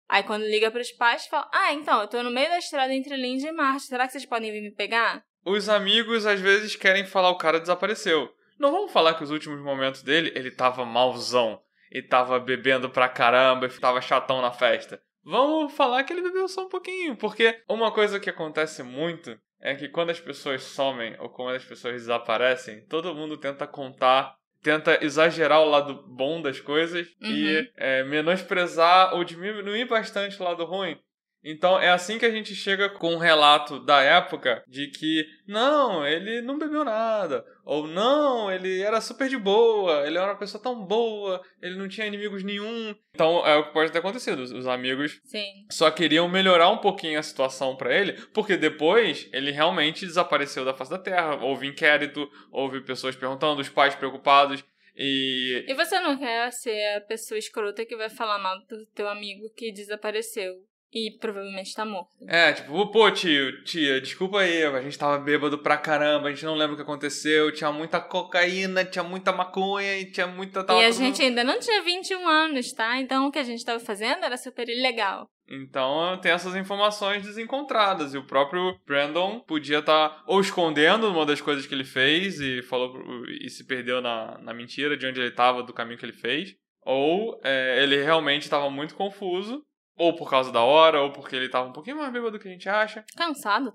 [0.08, 2.94] Aí quando liga para os pais, fala: Ah, então, eu tô no meio da estrada
[2.94, 3.88] entre Lindy e Marte.
[3.88, 5.22] Será que vocês podem vir me pegar?
[5.46, 8.34] Os amigos às vezes querem falar o cara desapareceu.
[8.58, 11.62] Não vamos falar que os últimos momentos dele, ele tava malzão.
[11.92, 15.04] Ele tava bebendo pra caramba, tava chatão na festa.
[15.26, 19.74] Vamos falar que ele bebeu só um pouquinho, porque uma coisa que acontece muito é
[19.76, 25.04] que quando as pessoas somem ou quando as pessoas desaparecem, todo mundo tenta contar tenta
[25.04, 27.30] exagerar o lado bom das coisas uhum.
[27.30, 30.98] e é, menosprezar ou diminuir bastante o lado ruim.
[31.44, 36.06] Então é assim que a gente chega com um relato da época de que não,
[36.06, 40.62] ele não bebeu nada, ou não, ele era super de boa, ele era uma pessoa
[40.62, 42.96] tão boa, ele não tinha inimigos nenhum.
[43.14, 44.40] Então é o que pode ter acontecido.
[44.40, 45.66] Os amigos Sim.
[45.70, 50.74] só queriam melhorar um pouquinho a situação para ele, porque depois ele realmente desapareceu da
[50.74, 51.44] face da terra.
[51.44, 54.64] Houve inquérito, houve pessoas perguntando, os pais preocupados.
[54.96, 55.66] E...
[55.68, 59.50] e você não quer ser a pessoa escrota que vai falar mal do teu amigo
[59.56, 60.54] que desapareceu?
[60.94, 62.10] E provavelmente tá morto.
[62.28, 66.46] É, tipo, pô, tio, tia, desculpa aí, a gente tava bêbado pra caramba, a gente
[66.46, 70.64] não lembra o que aconteceu, tinha muita cocaína, tinha muita maconha e tinha muita...
[70.64, 73.00] Tava e a gente ainda não tinha 21 anos, tá?
[73.00, 75.28] Então o que a gente tava fazendo era super ilegal.
[75.50, 78.14] Então tem essas informações desencontradas.
[78.14, 82.40] E o próprio Brandon podia estar tá ou escondendo uma das coisas que ele fez
[82.40, 82.94] e falou
[83.28, 86.56] e se perdeu na, na mentira de onde ele estava, do caminho que ele fez.
[86.86, 89.64] Ou é, ele realmente estava muito confuso
[89.98, 92.48] ou por causa da hora, ou porque ele tava um pouquinho mais bêbado do que
[92.48, 93.06] a gente acha.
[93.16, 93.74] Cansado.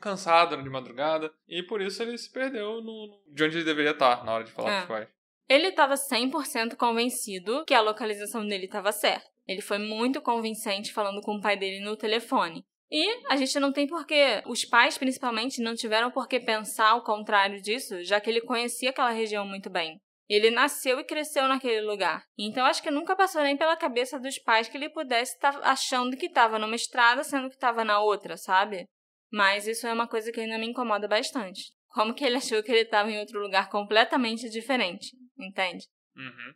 [0.00, 1.32] Cansado de madrugada.
[1.48, 4.52] E por isso ele se perdeu no, de onde ele deveria estar na hora de
[4.52, 4.76] falar é.
[4.76, 5.08] com os pais.
[5.48, 9.26] Ele estava 100% convencido que a localização dele estava certa.
[9.46, 12.64] Ele foi muito convincente falando com o pai dele no telefone.
[12.90, 17.02] E a gente não tem porquê, os pais principalmente não tiveram por que pensar o
[17.02, 20.00] contrário disso, já que ele conhecia aquela região muito bem.
[20.28, 22.24] Ele nasceu e cresceu naquele lugar.
[22.36, 26.16] Então acho que nunca passou nem pela cabeça dos pais que ele pudesse estar achando
[26.16, 28.88] que estava numa estrada, sendo que estava na outra, sabe?
[29.30, 31.72] Mas isso é uma coisa que ainda me incomoda bastante.
[31.88, 35.86] Como que ele achou que ele estava em outro lugar completamente diferente, entende?
[36.16, 36.54] Uhum.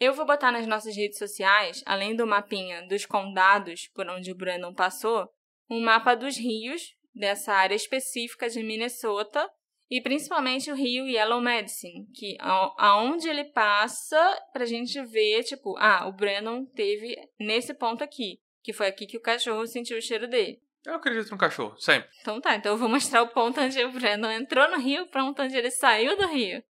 [0.00, 4.36] Eu vou botar nas nossas redes sociais, além do mapinha dos condados por onde o
[4.36, 5.28] Brandon passou,
[5.70, 6.82] um mapa dos rios
[7.14, 9.48] dessa área específica de Minnesota
[9.92, 14.18] e principalmente o rio Yellow Medicine, que aonde ele passa
[14.50, 19.18] pra gente ver, tipo, ah, o Brandon teve nesse ponto aqui, que foi aqui que
[19.18, 20.62] o cachorro sentiu o cheiro dele.
[20.86, 22.08] Eu acredito no cachorro, sempre.
[22.22, 25.42] Então tá, então eu vou mostrar o ponto onde o Brandon entrou no rio, ponto
[25.42, 26.64] onde ele saiu do rio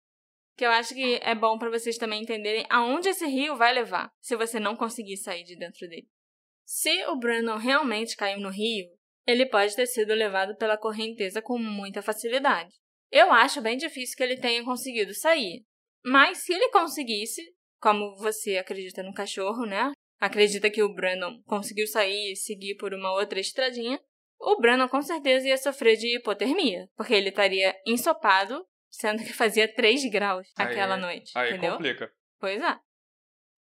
[0.57, 4.11] que eu acho que é bom para vocês também entenderem aonde esse rio vai levar,
[4.21, 6.09] se você não conseguir sair de dentro dele.
[6.65, 8.89] Se o Brandon realmente caiu no rio,
[9.25, 12.75] ele pode ter sido levado pela correnteza com muita facilidade.
[13.11, 15.65] Eu acho bem difícil que ele tenha conseguido sair.
[16.05, 17.43] Mas se ele conseguisse,
[17.81, 19.93] como você acredita no cachorro, né?
[20.21, 24.01] Acredita que o Brandon conseguiu sair e seguir por uma outra estradinha,
[24.41, 29.73] o Brandon com certeza ia sofrer de hipotermia, porque ele estaria ensopado sendo que fazia
[29.73, 31.73] 3 graus Aí- aquela noite, Aí entendeu?
[31.73, 32.11] complica.
[32.41, 32.79] Pois é.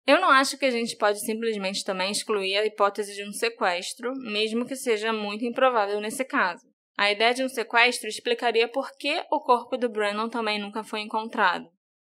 [0.07, 4.13] Eu não acho que a gente pode simplesmente também excluir a hipótese de um sequestro,
[4.15, 6.65] mesmo que seja muito improvável nesse caso.
[6.97, 11.01] A ideia de um sequestro explicaria por que o corpo do Brennan também nunca foi
[11.01, 11.69] encontrado.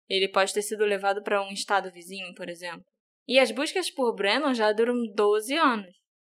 [0.10, 2.84] Ele pode ter sido levado para um estado vizinho, por exemplo.
[3.28, 5.94] E as buscas por Brennan já duram 12 anos.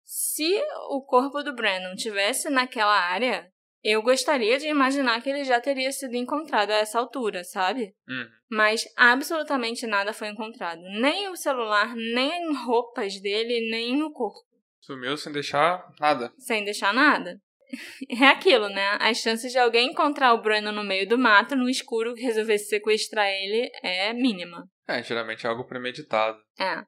[0.05, 3.51] Se o corpo do Brennan tivesse naquela área,
[3.83, 7.95] eu gostaria de imaginar que ele já teria sido encontrado a essa altura, sabe?
[8.09, 8.29] Uhum.
[8.51, 10.81] Mas absolutamente nada foi encontrado.
[11.01, 14.41] Nem o celular, nem roupas dele, nem o corpo.
[14.81, 16.33] Sumiu sem deixar nada.
[16.39, 17.39] Sem deixar nada.
[18.21, 18.97] É aquilo, né?
[19.01, 22.69] As chances de alguém encontrar o Brandon no meio do mato, no escuro, que resolvesse
[22.69, 24.69] sequestrar ele é mínima.
[24.87, 26.39] É, geralmente é algo premeditado.
[26.59, 26.85] É.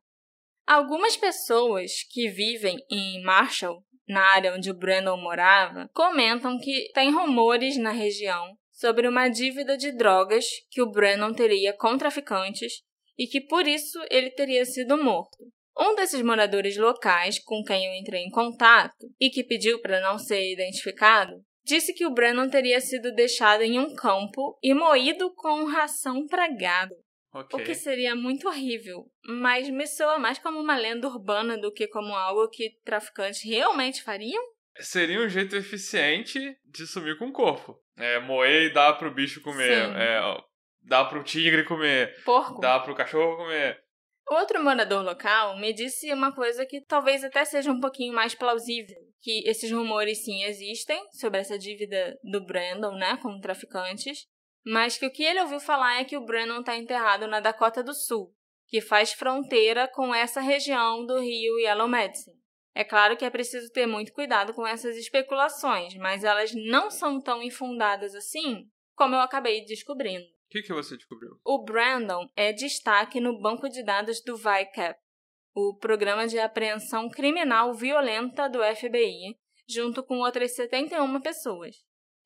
[0.67, 7.13] Algumas pessoas que vivem em Marshall, na área onde o Brandon morava, comentam que tem
[7.13, 12.83] rumores na região sobre uma dívida de drogas que o Brandon teria com traficantes
[13.19, 15.39] e que por isso ele teria sido morto.
[15.79, 20.19] Um desses moradores locais com quem eu entrei em contato e que pediu para não
[20.19, 21.35] ser identificado
[21.65, 26.49] disse que o Brandon teria sido deixado em um campo e moído com ração para
[26.49, 26.95] gado.
[27.35, 27.61] Ok.
[27.61, 31.87] O que seria muito horrível, mas me soa mais como uma lenda urbana do que
[31.89, 34.43] como algo que traficantes realmente fariam?
[34.79, 37.79] Seria um jeito eficiente de sumir com o corpo.
[37.97, 39.91] É, moer e dar pro bicho comer.
[39.97, 40.21] É,
[40.83, 42.15] dar pro tigre comer.
[42.25, 42.61] Porco.
[42.61, 43.83] Dar pro cachorro comer.
[44.29, 48.99] Outro morador local me disse uma coisa que talvez até seja um pouquinho mais plausível,
[49.21, 54.27] que esses rumores sim existem sobre essa dívida do Brandon, né, com traficantes,
[54.65, 57.85] mas que o que ele ouviu falar é que o Brandon está enterrado na Dakota
[57.85, 58.35] do Sul,
[58.67, 62.37] que faz fronteira com essa região do rio Yellow Medicine.
[62.75, 67.21] É claro que é preciso ter muito cuidado com essas especulações, mas elas não são
[67.21, 70.36] tão infundadas assim, como eu acabei descobrindo.
[70.47, 71.41] O que, que você descobriu?
[71.45, 74.97] O Brandon é destaque no banco de dados do VICAP,
[75.55, 79.37] o Programa de Apreensão Criminal Violenta do FBI,
[79.69, 81.77] junto com outras 71 pessoas.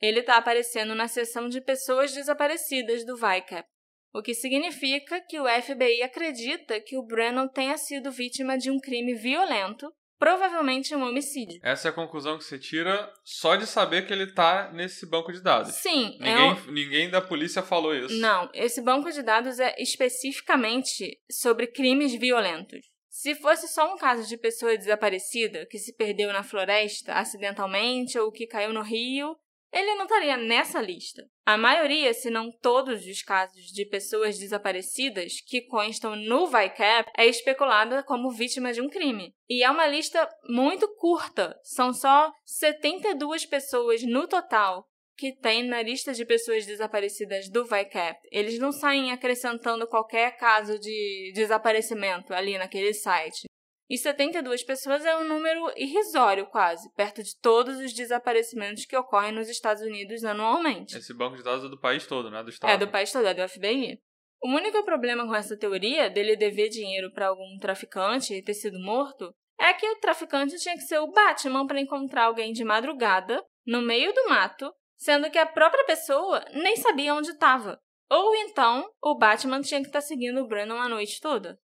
[0.00, 3.66] Ele está aparecendo na seção de pessoas desaparecidas do VICAP,
[4.12, 8.78] o que significa que o FBI acredita que o Brandon tenha sido vítima de um
[8.78, 11.58] crime violento, provavelmente um homicídio.
[11.62, 15.32] Essa é a conclusão que você tira só de saber que ele tá nesse banco
[15.32, 15.72] de dados.
[15.76, 16.72] Sim, é Ninguém, um...
[16.72, 18.14] ninguém da polícia falou isso.
[18.18, 22.80] Não, esse banco de dados é especificamente sobre crimes violentos.
[23.08, 28.30] Se fosse só um caso de pessoa desaparecida que se perdeu na floresta acidentalmente ou
[28.30, 29.34] que caiu no rio,
[29.72, 31.22] ele não estaria nessa lista.
[31.46, 37.26] A maioria, se não todos os casos de pessoas desaparecidas que constam no VICAP é
[37.26, 39.34] especulada como vítima de um crime.
[39.48, 44.86] E é uma lista muito curta, são só 72 pessoas no total
[45.20, 48.18] que tem na lista de pessoas desaparecidas do VICAP.
[48.32, 53.49] Eles não saem acrescentando qualquer caso de desaparecimento ali naquele site.
[53.90, 59.32] E 72 pessoas é um número irrisório, quase, perto de todos os desaparecimentos que ocorrem
[59.32, 60.96] nos Estados Unidos anualmente.
[60.96, 62.40] Esse banco de dados é do país todo, né?
[62.40, 62.70] Do estado.
[62.70, 63.98] É do país todo, é do FBI.
[64.40, 68.78] O único problema com essa teoria dele dever dinheiro para algum traficante e ter sido
[68.78, 73.44] morto é que o traficante tinha que ser o Batman para encontrar alguém de madrugada,
[73.66, 77.76] no meio do mato, sendo que a própria pessoa nem sabia onde estava.
[78.08, 81.58] Ou então, o Batman tinha que estar seguindo o Brandon a noite toda.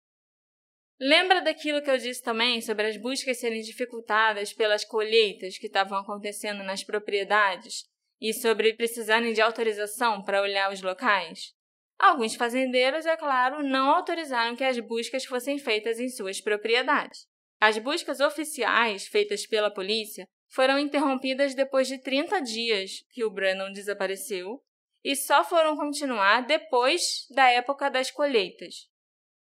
[1.06, 5.98] Lembra daquilo que eu disse também sobre as buscas serem dificultadas pelas colheitas que estavam
[5.98, 7.84] acontecendo nas propriedades
[8.22, 11.54] e sobre precisarem de autorização para olhar os locais?
[12.00, 17.28] Alguns fazendeiros, é claro, não autorizaram que as buscas fossem feitas em suas propriedades.
[17.60, 23.74] As buscas oficiais feitas pela polícia foram interrompidas depois de 30 dias que o Brennan
[23.74, 24.64] desapareceu
[25.04, 28.93] e só foram continuar depois da época das colheitas.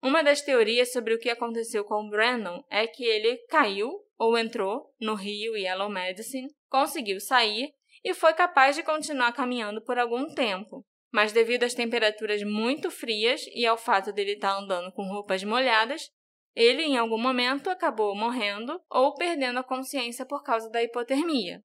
[0.02, 3.88] Uma das teorias sobre o que aconteceu com Brandon é que ele caiu
[4.18, 7.72] ou entrou no rio Yellow Medicine, conseguiu sair
[8.04, 10.84] e foi capaz de continuar caminhando por algum tempo.
[11.12, 16.10] Mas devido às temperaturas muito frias e ao fato dele estar andando com roupas molhadas,
[16.54, 21.62] ele em algum momento acabou morrendo ou perdendo a consciência por causa da hipotermia.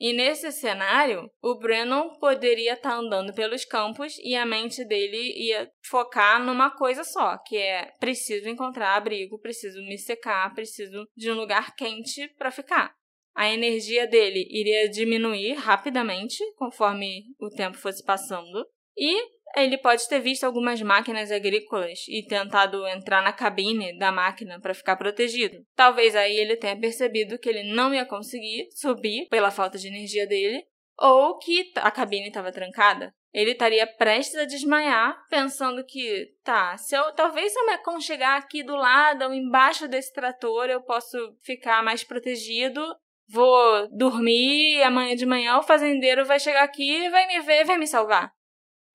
[0.00, 5.32] E nesse cenário, o Brennan poderia estar tá andando pelos campos e a mente dele
[5.36, 11.30] ia focar numa coisa só, que é preciso encontrar abrigo, preciso me secar, preciso de
[11.32, 12.94] um lugar quente para ficar.
[13.34, 18.64] A energia dele iria diminuir rapidamente conforme o tempo fosse passando
[18.96, 19.16] e
[19.56, 24.74] ele pode ter visto algumas máquinas agrícolas e tentado entrar na cabine da máquina para
[24.74, 25.64] ficar protegido.
[25.74, 30.26] Talvez aí ele tenha percebido que ele não ia conseguir subir pela falta de energia
[30.26, 30.64] dele,
[30.98, 33.12] ou que a cabine estava trancada.
[33.32, 38.38] Ele estaria prestes a desmaiar, pensando que, tá, se eu, talvez se eu me aconchegar
[38.38, 42.82] aqui do lado ou embaixo desse trator, eu posso ficar mais protegido.
[43.30, 47.86] Vou dormir, amanhã de manhã o fazendeiro vai chegar aqui, vai me ver, vai me
[47.86, 48.32] salvar.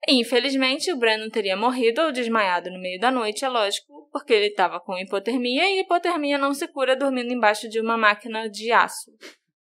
[0.06, 4.46] Infelizmente, o Brandon teria morrido ou desmaiado no meio da noite, é lógico, porque ele
[4.46, 9.10] estava com hipotermia e hipotermia não se cura dormindo embaixo de uma máquina de aço.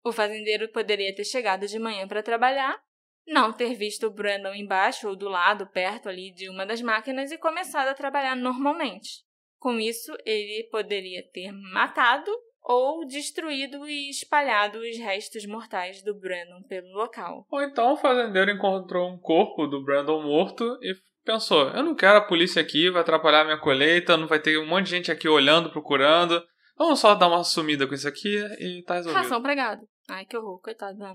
[0.03, 2.79] O fazendeiro poderia ter chegado de manhã para trabalhar,
[3.27, 7.31] não ter visto o Brandon embaixo ou do lado, perto ali de uma das máquinas
[7.31, 9.25] e começado a trabalhar normalmente.
[9.59, 12.31] Com isso, ele poderia ter matado
[12.64, 17.46] ou destruído e espalhado os restos mortais do Brandon pelo local.
[17.50, 22.18] Ou então o fazendeiro encontrou um corpo do Brandon morto e pensou: eu não quero
[22.18, 25.29] a polícia aqui, vai atrapalhar minha colheita, não vai ter um monte de gente aqui
[25.29, 26.42] olhando, procurando.
[26.77, 29.22] Vamos só dar uma sumida com isso aqui e tá resolvido.
[29.22, 29.87] Ração pregado.
[30.09, 31.14] Ai, que horror, coitado da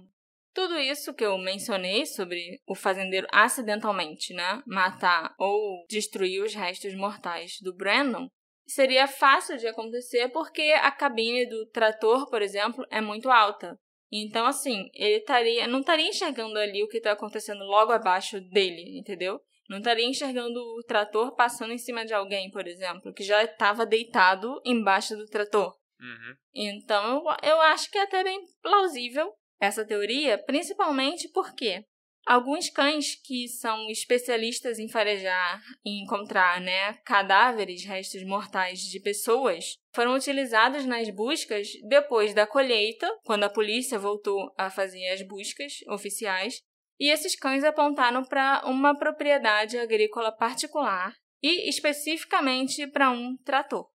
[0.54, 6.96] tudo isso que eu mencionei sobre o fazendeiro acidentalmente, né, matar ou destruir os restos
[6.96, 8.28] mortais do Brandon
[8.70, 13.78] seria fácil de acontecer porque a cabine do trator, por exemplo, é muito alta.
[14.12, 18.98] Então, assim, ele estaria, não estaria enxergando ali o que está acontecendo logo abaixo dele,
[18.98, 19.40] entendeu?
[19.70, 23.86] Não estaria enxergando o trator passando em cima de alguém, por exemplo, que já estava
[23.86, 25.76] deitado embaixo do trator.
[26.00, 26.36] Uhum.
[26.56, 31.84] Então, eu, eu acho que é até bem plausível essa teoria, principalmente porque
[32.30, 39.74] Alguns cães que são especialistas em farejar e encontrar né, cadáveres, restos mortais de pessoas,
[39.96, 45.80] foram utilizados nas buscas depois da colheita, quando a polícia voltou a fazer as buscas
[45.88, 46.62] oficiais,
[47.00, 53.90] e esses cães apontaram para uma propriedade agrícola particular e especificamente para um trator.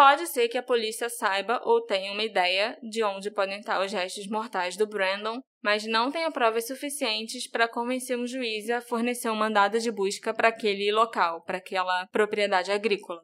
[0.00, 3.92] Pode ser que a polícia saiba ou tenha uma ideia de onde podem estar os
[3.92, 9.28] restos mortais do Brandon, mas não tenha provas suficientes para convencer um juiz a fornecer
[9.28, 13.20] um mandado de busca para aquele local, para aquela propriedade agrícola.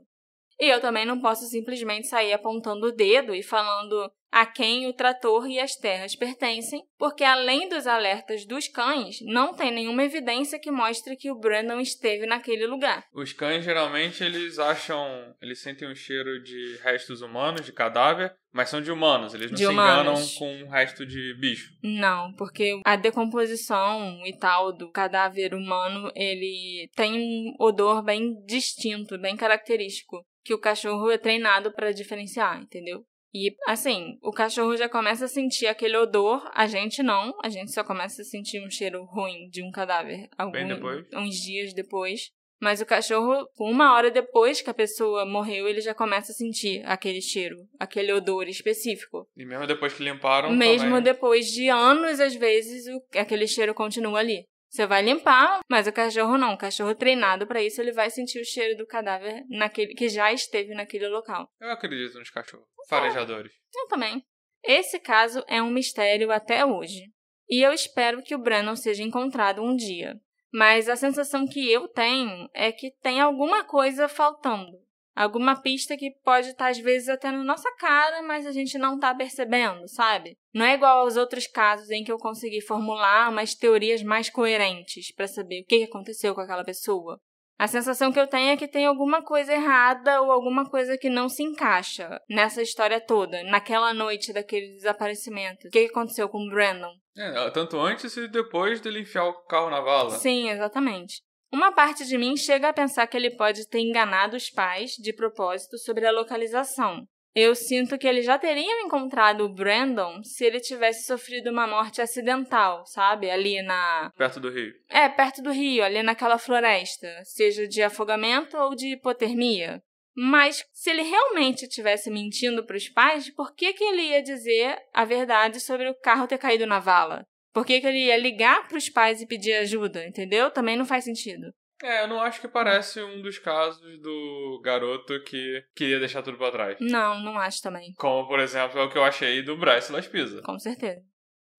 [0.59, 4.92] E eu também não posso simplesmente sair apontando o dedo e falando a quem o
[4.92, 10.59] trator e as terras pertencem, porque além dos alertas dos cães, não tem nenhuma evidência
[10.59, 13.05] que mostre que o Brandon esteve naquele lugar.
[13.14, 18.69] Os cães geralmente eles acham, eles sentem um cheiro de restos humanos, de cadáver, mas
[18.69, 20.03] são de humanos, eles não de se humanos.
[20.03, 21.71] enganam com o resto de bicho.
[21.83, 29.19] Não, porque a decomposição e tal do cadáver humano, ele tem um odor bem distinto,
[29.19, 33.05] bem característico, que o cachorro é treinado para diferenciar, entendeu?
[33.35, 37.73] E assim, o cachorro já começa a sentir aquele odor, a gente não, a gente
[37.73, 40.29] só começa a sentir um cheiro ruim de um cadáver
[40.77, 41.05] depois.
[41.13, 42.31] uns dias depois.
[42.63, 46.81] Mas o cachorro, uma hora depois que a pessoa morreu, ele já começa a sentir
[46.87, 49.29] aquele cheiro, aquele odor específico.
[49.37, 50.51] E mesmo depois que limparam.
[50.53, 51.03] Mesmo também...
[51.03, 54.47] depois de anos, às vezes, o, aquele cheiro continua ali.
[54.68, 56.55] Você vai limpar, mas o cachorro não.
[56.55, 60.33] O cachorro treinado para isso, ele vai sentir o cheiro do cadáver naquele que já
[60.33, 61.48] esteve naquele local.
[61.60, 62.67] Eu acredito nos cachorros.
[62.88, 63.52] Farejadores.
[63.75, 64.25] Eu também.
[64.62, 67.12] Esse caso é um mistério até hoje.
[67.48, 70.21] E eu espero que o Brandon seja encontrado um dia.
[70.52, 74.86] Mas a sensação que eu tenho é que tem alguma coisa faltando
[75.17, 78.77] alguma pista que pode estar, tá, às vezes, até na nossa cara, mas a gente
[78.77, 80.37] não está percebendo, sabe?
[80.54, 85.12] Não é igual aos outros casos em que eu consegui formular umas teorias mais coerentes
[85.14, 87.19] para saber o que aconteceu com aquela pessoa.
[87.58, 91.08] A sensação que eu tenho é que tem alguma coisa errada ou alguma coisa que
[91.08, 95.67] não se encaixa nessa história toda, naquela noite daquele desaparecimento.
[95.67, 96.92] O que aconteceu com o Brandon?
[97.17, 100.10] É, tanto antes e depois dele enfiar o carro na vala.
[100.10, 101.23] Sim, exatamente.
[101.53, 105.13] Uma parte de mim chega a pensar que ele pode ter enganado os pais de
[105.13, 107.07] propósito sobre a localização.
[107.35, 112.01] Eu sinto que eles já teriam encontrado o Brandon se ele tivesse sofrido uma morte
[112.01, 113.31] acidental, sabe?
[113.31, 114.11] Ali na.
[114.17, 114.73] Perto do rio.
[114.88, 117.07] É, perto do rio, ali naquela floresta.
[117.25, 119.83] Seja de afogamento ou de hipotermia.
[120.17, 124.79] Mas se ele realmente estivesse mentindo para os pais, por que, que ele ia dizer
[124.94, 127.27] a verdade sobre o carro ter caído na vala?
[127.57, 130.50] Por que, que ele ia ligar para os pais e pedir ajuda, entendeu?
[130.50, 131.54] Também não faz sentido.
[131.83, 136.37] É, eu não acho que parece um dos casos do garoto que queria deixar tudo
[136.37, 136.77] pra trás.
[136.79, 137.94] Não, não acho também.
[137.94, 140.42] Como, por exemplo, é o que eu achei do Bryce Laspisa.
[140.42, 141.02] Com certeza.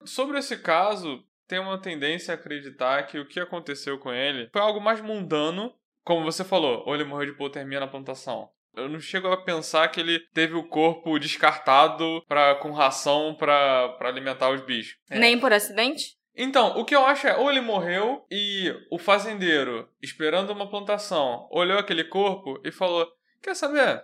[0.05, 4.61] Sobre esse caso, tem uma tendência a acreditar que o que aconteceu com ele foi
[4.61, 5.73] algo mais mundano,
[6.03, 8.51] como você falou, ou ele morreu de hipotermia na plantação.
[8.75, 13.97] Eu não chego a pensar que ele teve o corpo descartado pra, com ração para
[14.01, 14.97] alimentar os bichos.
[15.09, 15.17] É.
[15.17, 16.17] Nem por acidente?
[16.35, 21.47] Então, o que eu acho é, ou ele morreu e o fazendeiro, esperando uma plantação,
[21.51, 23.11] olhou aquele corpo e falou:
[23.41, 24.03] Quer saber?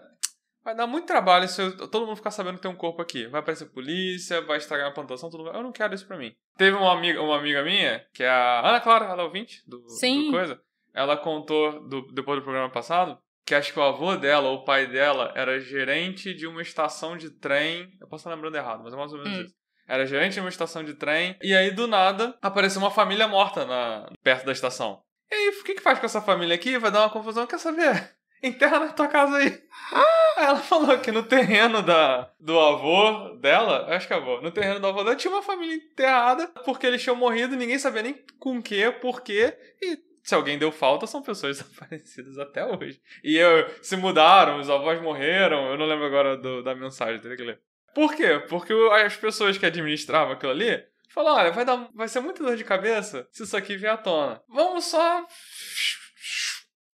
[0.64, 3.28] Vai dar muito trabalho se eu, todo mundo ficar sabendo que tem um corpo aqui.
[3.28, 6.34] Vai aparecer polícia, vai estragar a plantação, tudo Eu não quero isso pra mim.
[6.58, 9.88] Teve uma amiga, uma amiga minha, que é a Ana Clara, ela é ouvinte do,
[9.90, 10.26] Sim.
[10.26, 10.62] do coisa.
[10.94, 14.64] Ela contou, do, depois do programa passado, que acho que o avô dela, ou o
[14.64, 17.92] pai dela, era gerente de uma estação de trem.
[18.00, 19.42] Eu posso estar lembrando errado, mas é mais ou menos Hum.
[19.44, 19.54] isso.
[19.88, 21.36] Era gerente de uma estação de trem.
[21.42, 25.02] E aí, do nada, apareceu uma família morta na, perto da estação.
[25.30, 26.78] E aí, o que, que faz com essa família aqui?
[26.78, 27.46] Vai dar uma confusão.
[27.46, 28.12] Quer saber?
[28.42, 29.62] Enterra na tua casa aí.
[29.92, 30.04] Aí
[30.46, 34.80] ela falou que no terreno da, do avô dela, acho que é avô, no terreno
[34.80, 38.62] do avô dela tinha uma família enterrada porque eles tinham morrido, ninguém sabia nem com
[38.62, 39.58] que, por quê.
[39.82, 43.00] E se alguém deu falta, são pessoas desaparecidas até hoje.
[43.24, 47.38] E eu, se mudaram, os avós morreram, eu não lembro agora do- da mensagem, teria
[47.38, 47.62] que ler.
[47.94, 48.40] Por quê?
[48.50, 52.56] Porque as pessoas que administravam aquilo ali falaram: olha, vai, dar, vai ser muita dor
[52.56, 54.42] de cabeça se isso aqui vier à tona.
[54.50, 55.24] Vamos só.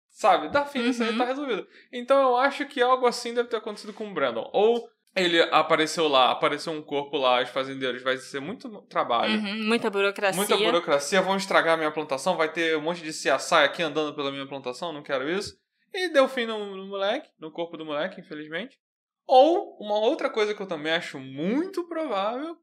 [0.09, 1.17] Sabe, dá fim nisso aí, Uhum.
[1.19, 1.67] tá resolvido.
[1.93, 4.49] Então eu acho que algo assim deve ter acontecido com o Brandon.
[4.51, 9.33] Ou ele apareceu lá, apareceu um corpo lá, os fazendeiros, vai ser muito trabalho.
[9.33, 10.37] Uhum, muita burocracia.
[10.37, 14.15] Muita burocracia, vão estragar a minha plantação, vai ter um monte de CSI aqui andando
[14.15, 15.57] pela minha plantação, não quero isso.
[15.93, 18.77] E deu fim no, no moleque, no corpo do moleque, infelizmente.
[19.25, 22.55] Ou, uma outra coisa que eu também acho muito provável,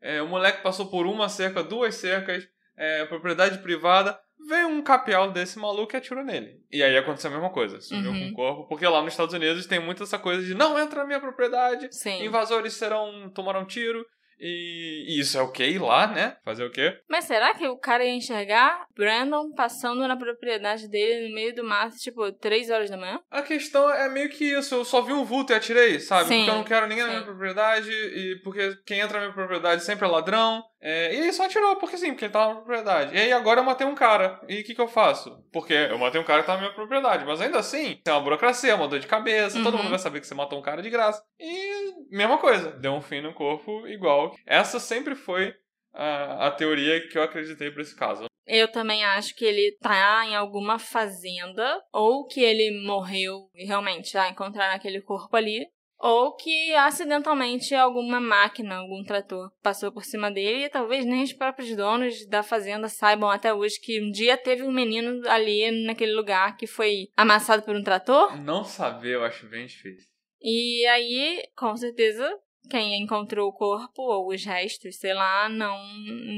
[0.00, 2.46] é, o moleque passou por uma cerca, duas cercas,
[2.76, 4.18] é, propriedade privada,
[4.48, 6.60] veio um capial desse maluco e atirou nele.
[6.70, 8.20] E aí aconteceu a mesma coisa, sumiu Uhum.
[8.20, 11.00] com o corpo, porque lá nos Estados Unidos tem muito essa coisa de não entra
[11.00, 12.24] na minha propriedade, Sim.
[12.24, 14.04] invasores serão, tomarão tiro,
[14.40, 16.36] e, e isso é ok lá, né?
[16.44, 16.98] Fazer o quê?
[17.08, 21.64] Mas será que o cara ia enxergar Brandon passando na propriedade dele no meio do
[21.64, 23.20] mato, tipo, três horas da manhã?
[23.30, 26.28] A questão é meio que isso, eu só vi um vulto e atirei, sabe?
[26.28, 27.16] Sim, porque eu não quero ninguém na sim.
[27.16, 30.62] minha propriedade, e porque quem entra na minha propriedade sempre é ladrão.
[30.82, 33.14] É, e aí só atirou, porque sim, porque ele tava na propriedade.
[33.14, 34.40] E aí agora eu matei um cara.
[34.48, 35.30] E o que, que eu faço?
[35.52, 37.26] Porque eu matei um cara que tava na minha propriedade.
[37.26, 39.82] Mas ainda assim, tem uma burocracia, uma dor de cabeça, todo Uhum.
[39.82, 41.22] mundo vai saber que você matou um cara de graça.
[41.38, 44.29] E mesma coisa, deu um fim no corpo igual.
[44.46, 45.54] Essa sempre foi
[45.92, 48.24] a, a teoria que eu acreditei pra esse caso.
[48.46, 54.16] Eu também acho que ele tá em alguma fazenda, ou que ele morreu e realmente
[54.18, 55.66] ah, encontraram aquele corpo ali,
[56.00, 61.32] ou que acidentalmente alguma máquina, algum trator passou por cima dele e talvez nem os
[61.32, 66.12] próprios donos da fazenda saibam até hoje que um dia teve um menino ali naquele
[66.12, 68.34] lugar que foi amassado por um trator.
[68.40, 70.08] Não saber eu acho bem difícil.
[70.40, 72.34] E aí, com certeza,
[72.68, 75.78] quem encontrou o corpo ou os restos, sei lá, não,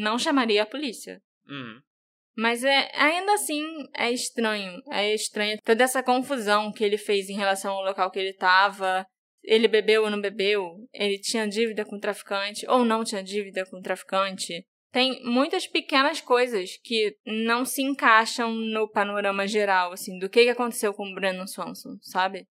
[0.01, 1.21] não chamaria a polícia.
[1.49, 1.81] Uhum.
[2.37, 3.63] Mas é, ainda assim
[3.95, 4.81] é estranho.
[4.91, 9.07] É estranho toda essa confusão que ele fez em relação ao local que ele estava.
[9.43, 10.77] Ele bebeu ou não bebeu?
[10.93, 14.65] Ele tinha dívida com o traficante ou não tinha dívida com o traficante?
[14.93, 20.51] Tem muitas pequenas coisas que não se encaixam no panorama geral, assim, do que que
[20.51, 22.47] aconteceu com o Brandon Swanson, sabe?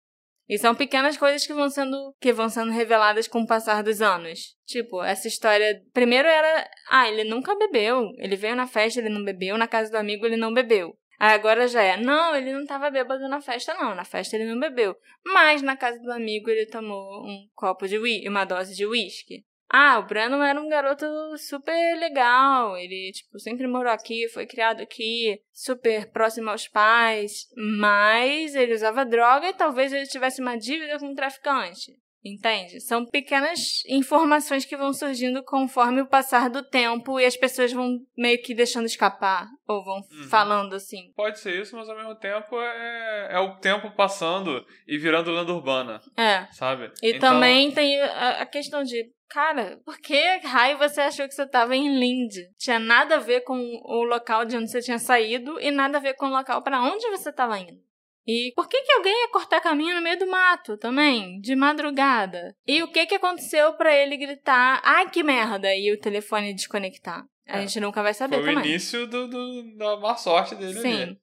[0.50, 4.02] E são pequenas coisas que vão sendo que vão sendo reveladas com o passar dos
[4.02, 4.56] anos.
[4.66, 5.82] Tipo, essa história.
[5.94, 6.70] Primeiro era.
[6.90, 8.12] Ah, ele nunca bebeu.
[8.18, 9.58] Ele veio na festa, ele não bebeu.
[9.58, 10.98] Na casa do amigo, ele não bebeu.
[11.20, 11.98] Aí agora já é.
[11.98, 13.96] Não, ele não tava bêbado na festa, não.
[13.96, 14.96] Na festa ele não bebeu.
[15.26, 19.44] Mas na casa do amigo ele tomou um copo de uísque, uma dose de uísque.
[19.70, 21.06] Ah, o Brandon era um garoto
[21.38, 22.78] super legal.
[22.78, 27.48] Ele, tipo, sempre morou aqui, foi criado aqui, super próximo aos pais.
[27.56, 31.94] Mas ele usava droga e talvez ele tivesse uma dívida com um traficante.
[32.24, 32.82] Entende?
[32.82, 38.00] São pequenas informações que vão surgindo conforme o passar do tempo e as pessoas vão
[38.18, 40.24] meio que deixando escapar ou vão uhum.
[40.30, 41.12] falando assim.
[41.16, 45.54] Pode ser isso, mas ao mesmo tempo é, é o tempo passando e virando lenda
[45.54, 46.02] urbana.
[46.18, 46.48] É.
[46.52, 46.92] Sabe?
[47.02, 47.34] E então...
[47.34, 51.76] também tem a, a questão de Cara, por que raio você achou que você estava
[51.76, 52.34] em Lind?
[52.58, 56.02] Tinha nada a ver com o local de onde você tinha saído e nada a
[56.02, 57.87] ver com o local para onde você estava indo.
[58.28, 62.54] E por que, que alguém ia cortar caminho no meio do mato também, de madrugada?
[62.68, 67.26] E o que, que aconteceu para ele gritar, ai que merda, e o telefone desconectar?
[67.48, 68.64] A é, gente nunca vai saber foi também.
[68.64, 71.04] O início do, do, da má sorte dele Sim.
[71.04, 71.18] Ali.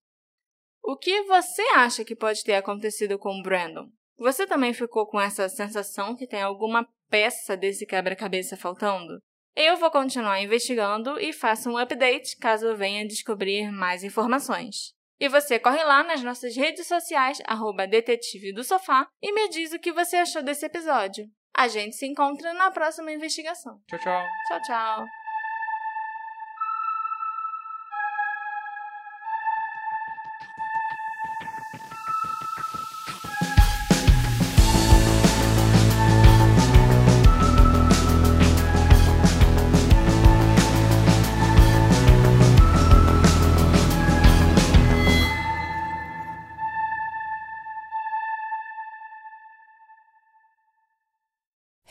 [0.82, 3.86] O que você acha que pode ter acontecido com o Brandon?
[4.16, 9.18] Você também ficou com essa sensação que tem alguma peça desse quebra-cabeça faltando?
[9.54, 14.94] Eu vou continuar investigando e faço um update caso venha descobrir mais informações.
[15.24, 19.72] E você corre lá nas nossas redes sociais, arroba Detetive do Sofá, e me diz
[19.72, 21.24] o que você achou desse episódio.
[21.56, 23.80] A gente se encontra na próxima investigação.
[23.88, 24.22] Tchau, tchau.
[24.48, 25.23] Tchau, tchau.